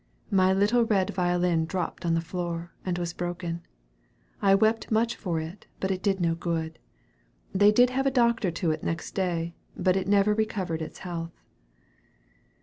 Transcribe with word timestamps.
My 0.31 0.51
little 0.51 0.83
red 0.83 1.11
violin 1.11 1.67
dropped 1.67 2.07
on 2.07 2.15
the 2.15 2.21
floor, 2.25 2.71
and 2.83 2.97
was 2.97 3.13
broken. 3.13 3.61
I 4.41 4.55
weep 4.55 4.89
much 4.89 5.15
for 5.15 5.39
it, 5.39 5.67
but 5.79 5.91
it 5.91 6.01
did 6.01 6.19
no 6.19 6.33
good. 6.33 6.79
They 7.53 7.71
did 7.71 7.91
have 7.91 8.07
a 8.07 8.09
doctor 8.09 8.49
to 8.49 8.71
it 8.71 8.81
next 8.83 9.13
day, 9.13 9.53
but 9.77 9.95
it 9.95 10.07
never 10.07 10.33
recovered 10.33 10.81
its 10.81 10.97
health." 11.05 11.39